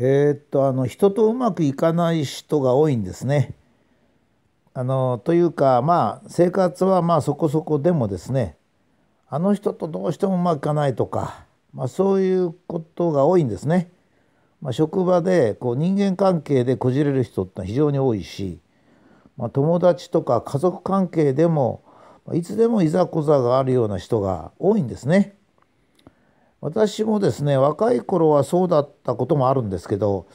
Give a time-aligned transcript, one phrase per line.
[0.00, 3.54] えー、っとあの人とうまくいかない人が多いんですね。
[4.72, 8.56] あのというかまあ生活はまあそこそこでもですね
[9.28, 13.90] あの人とどうしてもうまくいかないとか、まあ、そういうことが多いんですね。
[14.60, 18.60] まあ、職場でこう人間関係でこじれる人ってのは非常に多いし、
[19.36, 21.82] まあ、友達とか家族関係でも
[22.34, 25.37] いつでもいざこざがあるような人が多いんですね。
[26.60, 30.26] 私もですね若い頃はそうだったこともあるんですけど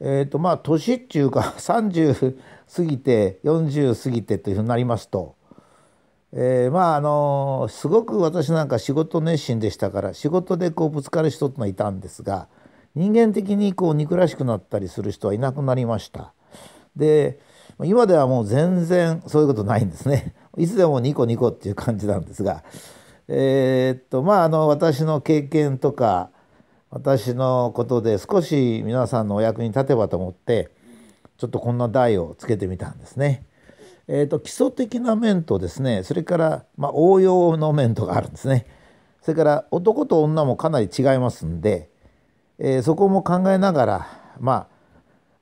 [0.00, 2.36] えーとまあ年っていうか 30
[2.74, 5.36] 過ぎて40過ぎてというふうになりますと、
[6.32, 12.48] えー、まああのすごく私なんか仕事熱心でしたから仕事でこうぶつかる人ってのはいたんですが
[12.94, 16.34] 人間的にこう憎らしくなったりする人はいなくなりました。
[16.96, 17.38] で
[17.84, 20.34] 今ではもう全然そういうことないんですね。
[20.58, 22.62] いつでもニコニコっていう感じなんですが。
[23.28, 26.30] えー、っとまああの私の経験とか
[26.90, 30.70] 私のことで少し皆さんのお役に立てばと思って
[31.38, 33.46] ちょっとこんな題をつけてみたんですね。
[34.08, 38.66] えーと、基礎的な面とですねそれから、まあ、応用の面とかあるんですね。
[39.22, 41.88] それから男と女もかなり違いますんで、
[42.58, 44.06] えー、そこも考えながら
[44.40, 44.66] まあ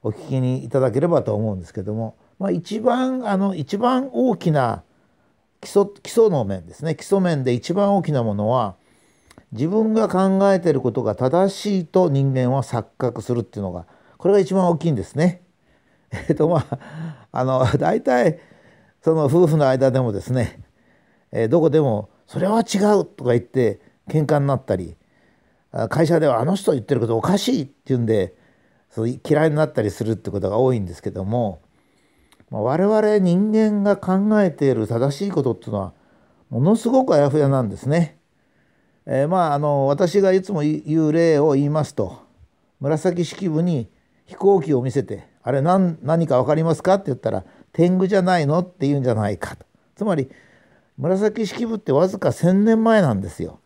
[0.02, 4.84] お聞きにいただければと思うんですけども、まあ、一番あの一番大きな
[5.60, 8.76] 基礎基礎の面ですね基礎面で一番大きなものは
[9.52, 15.42] 自分が考えていることが正しいと人間は錯覚するっていうのがこれが一番大きいんですね。
[16.28, 18.38] えっとまああの大体
[19.02, 20.60] その夫婦の間でもですね、
[21.32, 24.96] えー、どこでも「それは違う」とか言って喧嘩になったり
[25.88, 28.34] 会社では「あの人言ってることおかしい」って言うんで
[28.90, 31.60] そう嫌いになったりするってことが多いんですけども
[32.50, 35.92] 我々人間が考えている正しいことっていうのは
[36.50, 38.18] ものすごくあやふやなんですね。
[39.06, 42.22] えー、まああの私がいつも言う例を言いますと
[42.80, 43.88] 紫式部に
[44.26, 49.64] 飛行機を見せて「あれ何何か分かりますか?」って言ったら「天狗じゃないの?」って言うんじゃないかと。
[49.94, 50.28] つまり
[50.98, 53.60] 紫式部ってわずか1,000年前なんですよ。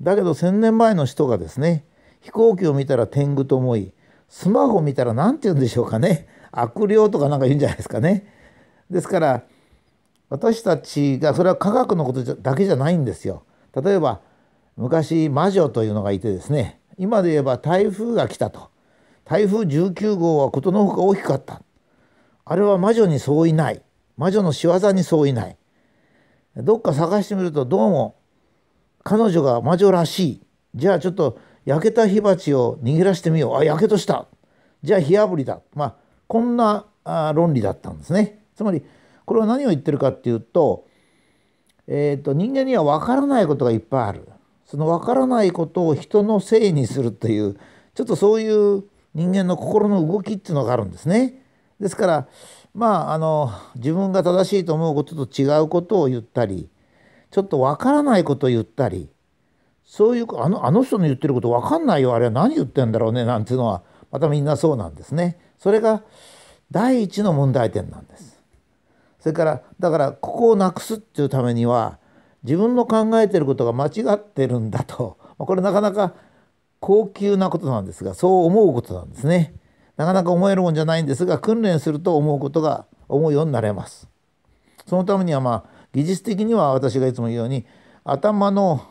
[0.00, 1.84] だけど1,000年前の人がですね
[2.20, 3.92] 飛行機を見たら天狗と思い
[4.28, 8.26] スマホ見たら何て言うんでしょうかね悪霊とかなんか言うんじゃないですかね。
[8.90, 9.42] ですから
[10.30, 13.44] 私たちがそれは科学のことだけじゃないんですよ。
[13.74, 14.20] 例えば
[14.76, 16.80] 昔魔女というのがいてですね。
[16.98, 18.70] 今で言えば台風が来たと。
[19.24, 21.62] 台風19号はことのほか大きかった。
[22.44, 23.82] あれは魔女にそういない。
[24.16, 25.56] 魔女の仕業にそういない。
[26.56, 28.16] どっか探してみるとどうも
[29.04, 30.42] 彼女が魔女らしい。
[30.74, 33.56] じゃあちょっと焼けた火鉢を握らしてみよう。
[33.56, 34.26] あやけとした。
[34.82, 35.60] じゃあ火あぶりだ。
[35.74, 35.96] まあ
[36.28, 36.86] こんな
[37.34, 38.82] 論理だったんですねつまり
[39.24, 40.86] これは何を言ってるかっていうと,、
[41.86, 44.28] えーと、人間には分からないことがいっぱいある
[44.64, 47.58] その分からないことを人のせいにするという
[47.94, 48.84] ちょっとそういう
[49.14, 51.42] 人間の心の動きっていうのがあるんですね。
[51.80, 52.28] ですから
[52.74, 56.68] まああの自分が正しいと思うことと違うことを言ったり
[57.30, 59.08] ちょっと分からないことを言ったり
[59.84, 65.38] そういうあのあの人の言ってること分かんないよあれは何言ってんだろうねなんていうのはまたみんなそうなんですね。
[65.58, 66.02] それが
[66.70, 68.40] 第一の問題点なんです。
[69.20, 71.98] それからだからここをなくすっていうためには
[72.44, 76.14] 自分の考えてることが間違ってるんだとこれなかなか
[76.80, 79.54] 高級なことなんですがそう思うことなんですね。
[79.96, 84.08] なかなか思えるもんじゃないんですが訓練すると思うことが思うようになれます。
[84.86, 87.66] そのためにはまあ技術的には私がいつも言うように
[88.04, 88.86] 頭の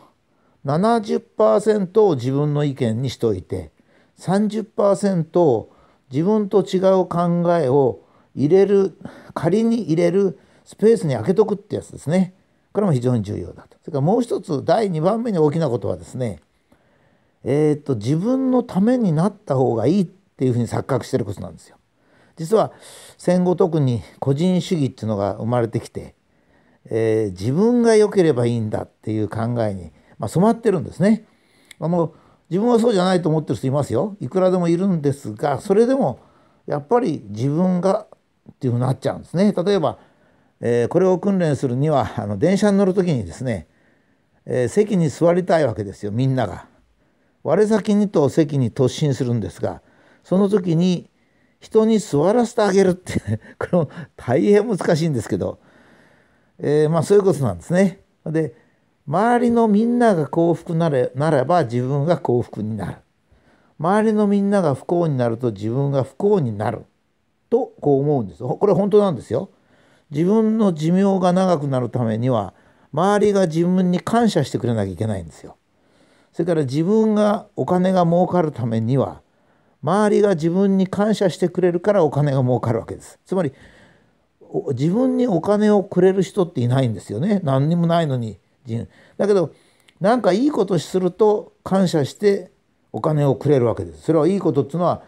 [0.66, 3.72] 70%を自分の意見にしておいて
[4.20, 5.72] 30%を
[6.12, 8.02] 自分と違う考えを
[8.36, 8.98] 入れる
[9.34, 12.34] 仮に入れるスペースに空けとくってやつですね。
[12.74, 13.78] これも非常に重要だと。
[13.82, 16.42] それからもう一つ第2番目に大きなことはですね
[17.44, 21.78] えー、っと自分のためになった方がいいっていうふうに錯覚してることなんですよ。
[22.36, 22.72] 実は
[23.18, 26.14] 戦後特に個人主義っていうのが生まれてきて、
[26.90, 31.26] えー、自分が良ければいいんだっていう考えに、まあ、染まってるんですね。
[31.80, 32.14] あの
[32.50, 34.16] 自分はそうじゃないと思ってる人いますよ。
[34.20, 36.20] いくらでもいるんですがそれでも
[36.66, 38.08] やっぱり自分が
[38.52, 39.54] っていうふうになっちゃうんですね。
[39.54, 40.00] 例えば
[40.60, 43.68] えー、これを訓練するにはあの電車に乗る時にですね、
[44.46, 46.68] えー、席に座りたいわけですよみんなが。
[47.44, 49.82] 我先にと席に突進するんですが
[50.24, 51.10] その時に
[51.62, 55.60] 人に座らせてあげるって これも大変難しいんですけど、
[56.60, 58.02] えー、まあそういうことなんですね。
[58.26, 58.56] で
[59.08, 62.98] 周りのみんなが幸福なれならば自分が幸福になる。
[63.80, 66.86] 周りのみんなが不幸になると自分が不幸になる
[67.50, 69.50] とこう思うんですこれ本当なんですよ。
[70.12, 72.54] 自分の寿命が長くなるためには
[72.92, 75.58] 周りが自分に感謝してくれなきゃいけないんですよ。
[76.34, 79.22] それから自分がお金が儲かるためには
[79.84, 83.54] 周りが自分に感謝してくれるからお金が儲かるわけですつまり
[84.70, 88.38] 自分にお金をくれる人っていないんですよね何にもないのに
[89.18, 89.54] だけど
[90.00, 92.52] 何かいいことすると感謝して
[92.92, 94.04] お金をくれるわけです。
[94.04, 95.04] それはいいことっていうのは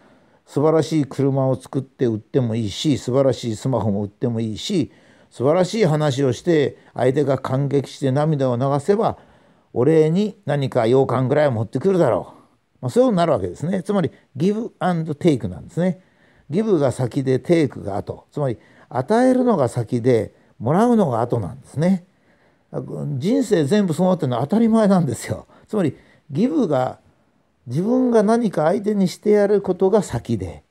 [0.46, 4.90] 素晴らしい車を作って売ってもいいし素晴らしいスマホも売ってもいいし
[5.30, 9.16] 素晴らしい話をして相手が感激して涙を流せば
[9.72, 13.82] お礼に何か羊羹ぐらい持ってくるだろう、まあ、そういうことになるわけですね。
[13.84, 16.00] つまりギブアンドテイクなんですね。
[16.50, 18.26] ギブが先でテイクが後。
[18.32, 18.58] つまり
[18.88, 22.04] 与えるのが先でもらうのが後なんですね。
[22.72, 25.96] 人生全部そうなってるのは当たり前なんですよつまり
[26.30, 27.00] ギブが
[27.66, 30.62] 自分が何か相手にしてやることが先で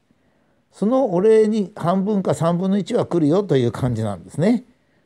[0.71, 4.65] そのお礼に半分か3分の1は来るよという感じなんですね。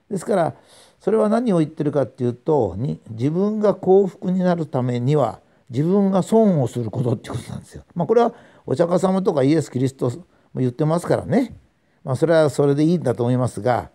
[0.10, 0.56] ですから
[1.00, 7.84] それは何を言ってるかっていうとに自分が幸福になるためには自分が損をすることっていうことなんですよ。
[7.96, 8.34] まあ、これは
[8.66, 10.26] お釈迦様とかイエス・キリストも
[10.58, 11.56] 言ってますからね、
[12.04, 13.90] まあ、それはそれでいいんだと思いますが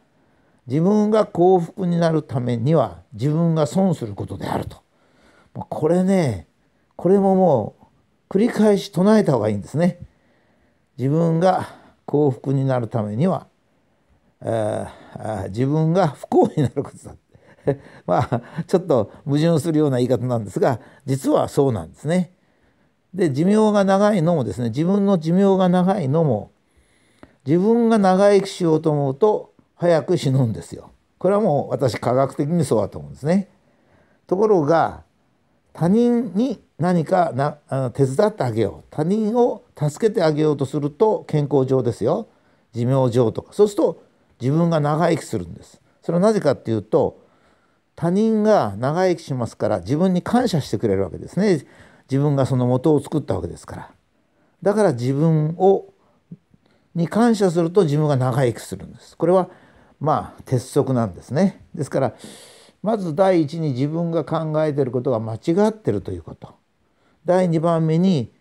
[0.68, 4.82] 自分が幸福になるためには自分が損することであると。
[5.54, 6.46] これね
[6.94, 9.98] これももう繰り返し唱えた方がいいんですね。
[10.98, 11.74] 自分が
[12.04, 13.46] 幸福になるためには、
[14.42, 17.16] えー、自分が不幸になることだ
[18.06, 22.32] まあちょっと矛盾するような言い方なんですが実はそうなんですね。
[23.14, 26.50] で寿命が長いのもですね自分の寿命が長いのも
[27.46, 29.47] 自分が長生きしようと思うと
[29.78, 30.90] 早く死ぬんですよ。
[31.18, 33.48] これはもう私科学的にそうだと思うんですね。
[34.26, 35.04] ところが
[35.72, 38.84] 他人に何かなあの手伝ってあげよう。
[38.90, 42.28] 他人を助けてあげようとすると健康上ですよ。
[42.72, 43.52] 寿命上とか。
[43.52, 44.02] そうすると
[44.40, 45.80] 自分が長生きするんです。
[46.02, 47.20] それはなぜかっていうと
[47.94, 51.64] 他人が長生きしますから自分に感謝してくれるわけですね。
[52.10, 53.90] 自分がその元を作ったわけですから。
[54.62, 55.86] だから自分を
[56.94, 59.16] に感謝すると自分が長生きするんです。
[59.16, 59.48] これは
[60.00, 62.14] まあ鉄則なんですねですから
[62.82, 66.54] まず第一に自分が考えていることが間違ってるということ
[67.24, 68.32] 第2番目に、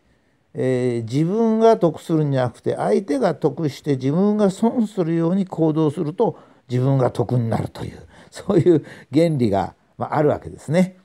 [0.53, 6.39] えー、自分が得するんじゃなくて相手が得して自分が損するように行動すると
[6.69, 10.97] 自分が得になるというそういう原理が、まあ、あるわけですね。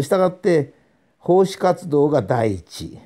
[0.00, 0.74] したがって
[1.18, 2.98] 奉仕活動が第一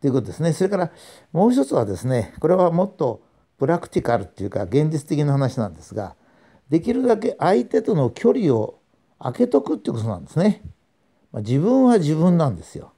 [0.00, 0.52] ということですね。
[0.52, 0.90] それから
[1.32, 3.22] もう一つはですねこれはもっと
[3.62, 6.16] プラクティカルっていうか現実的な話なんですが
[6.68, 8.80] できるだけ相手との距離を
[9.20, 10.62] 空けとくってことなんですね。
[11.30, 12.92] まあ、自分は自分なんですよ。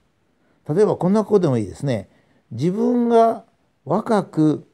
[0.66, 2.08] 例えばこんなことでもいいですね。
[2.50, 3.44] 自分が
[3.84, 4.66] 若く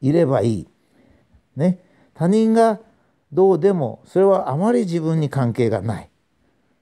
[0.00, 0.68] いればいい。
[1.54, 1.78] ね。
[2.14, 2.80] 他人が
[3.32, 6.10] どうでもそれはあまり自分に関係がない。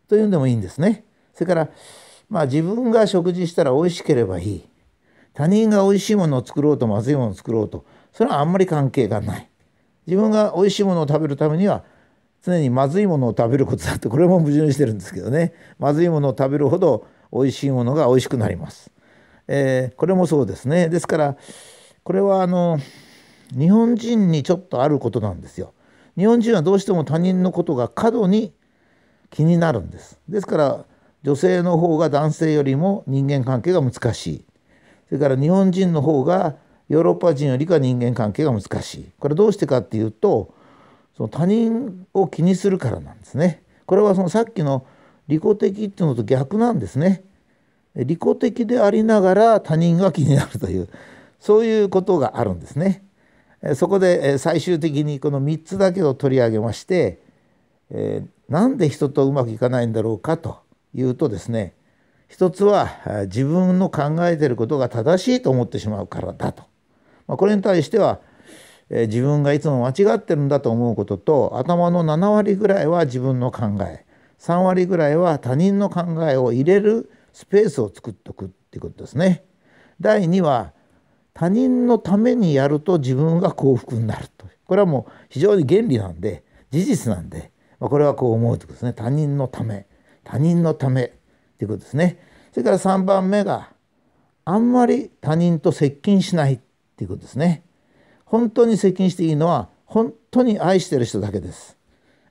[0.08, 1.04] というんでもいいんですね。
[1.34, 1.68] それから
[2.30, 4.64] まあ自分が食事したら美味しければいい。
[5.34, 9.48] 他人が美味しいものを作ろうとまずいものを作ろうとそれはあんまり関係がない。
[10.06, 11.84] 自分が美味しいものを食べるためには
[12.42, 18.90] 常にまずいものを食べることだってこれも矛盾してるんですけどねまずいものを食べるほど美味しいものが美味しくなります。
[19.48, 21.36] えー、これもそうですねですから
[22.04, 22.78] これはあの
[23.56, 25.72] 日本人にちょっとあることなんですよ。
[26.16, 28.52] 日本人はどうしても他人のことが過度に
[29.30, 30.18] 気になるんです。
[30.28, 30.84] ですから
[31.22, 34.44] 女性の方が男性よりも人間関係が難しい。
[35.08, 36.56] それから日本人の方が
[36.92, 39.10] ヨーロッパ人よりか人間関係が難しい。
[39.18, 40.52] これどうしてかっていうと
[41.16, 43.62] その他人を気にするからなんですね。
[43.86, 44.84] これはそのさっきの
[45.26, 47.24] 利己的っていうのと逆なんですね。
[47.96, 50.90] 利己的でありながら他人が気になるという
[51.40, 53.02] そういうことがあるんですね。
[53.74, 57.20] そこで最終的にこの3つだけを取り上げまして、
[57.90, 60.58] え、なんで人とうまくいかないんだろうかと
[60.92, 61.72] いうとですね
[62.28, 62.90] 一つは
[63.26, 66.71] 自分の考えていることが正しいと思ってしまうからだと。
[67.32, 68.20] まあ、これに対しては、
[68.90, 74.04] えー、自分がいつも間違ってるんだと思うことと頭の7割ぐらいは自分の考え
[74.38, 79.44] 3割ぐらいは他人の考えを入れるスペースを作っておくっていうことですね。
[79.98, 80.74] 第2は
[81.32, 89.86] 他人のためにやると自分が幸福になるとこれはもう非常に原理なんで事実なんで、まあ、これはこう思うということですね他人のため
[90.22, 91.14] 他人のため
[91.56, 92.18] ということですね。
[92.52, 93.70] それから3番目が
[94.44, 96.60] あんまり他人と接近しない
[97.02, 97.62] っていうことですね。
[98.24, 101.76] 本当に接近していいのは本当に愛してる人だけです。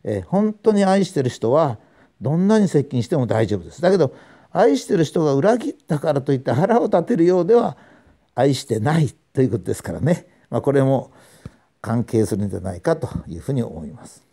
[0.04, 1.78] えー、本当に愛してる人は
[2.22, 3.82] どんなに接近しても大丈夫です。
[3.82, 4.16] だけど
[4.52, 7.78] 愛してる人が裏切ったからといって腹を立てるようでは
[8.34, 11.12] 愛してないということですからね、まあ、これも
[11.82, 14.31] 関係するんじゃないかというふうに思います。